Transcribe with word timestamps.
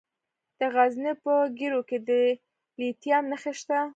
د 0.59 0.61
غزني 0.75 1.13
په 1.23 1.33
ګیرو 1.57 1.81
کې 1.89 1.97
د 2.07 2.09
لیتیم 2.79 3.23
نښې 3.31 3.53
شته. 3.59 3.79